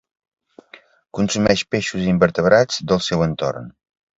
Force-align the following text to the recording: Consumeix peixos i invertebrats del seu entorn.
Consumeix 1.17 1.63
peixos 1.75 2.07
i 2.07 2.09
invertebrats 2.15 2.83
del 2.93 3.07
seu 3.11 3.23
entorn. 3.31 3.71